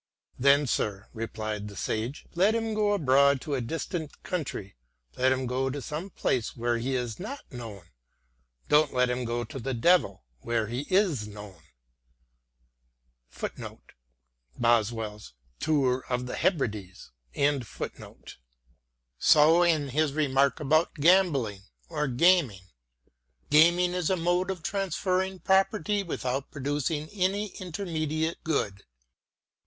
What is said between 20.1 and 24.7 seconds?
remark about gambling or gaming:" Gaming is a mode of